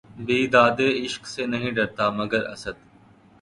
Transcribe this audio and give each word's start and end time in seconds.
بیدادِ 0.17 0.79
عشق 1.03 1.23
سے 1.27 1.43
نہیں 1.45 1.71
ڈرتا، 1.71 2.05
مگر 2.09 2.43
اسد! 2.45 2.75